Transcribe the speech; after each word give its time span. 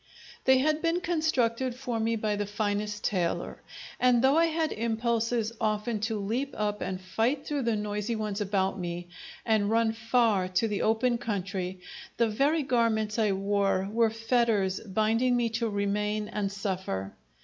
They 0.45 0.57
had 0.57 0.81
been 0.81 0.99
constructed 0.99 1.75
for 1.75 1.99
me 1.99 2.15
by 2.15 2.35
the 2.35 2.47
finest 2.47 3.03
tailor; 3.03 3.61
and 3.99 4.23
though 4.23 4.35
I 4.35 4.47
had 4.47 4.71
impulses, 4.71 5.51
often, 5.61 5.99
to 6.09 6.17
leap 6.19 6.55
up 6.57 6.81
and 6.81 6.99
fight 6.99 7.45
through 7.45 7.61
the 7.61 7.75
noisy 7.75 8.15
ones 8.15 8.41
about 8.41 8.79
me 8.79 9.09
and 9.45 9.69
run 9.69 9.91
far 9.91 10.47
to 10.47 10.67
the 10.67 10.81
open 10.81 11.19
country, 11.19 11.81
the 12.17 12.27
very 12.29 12.63
garments 12.63 13.19
I 13.19 13.33
wore 13.33 13.87
were 13.91 14.09
fetters 14.09 14.79
binding 14.79 15.37
me 15.37 15.49
to 15.49 15.69
remain 15.69 16.29
and 16.29 16.51
suffer. 16.51 17.13